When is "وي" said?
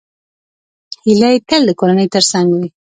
2.57-2.67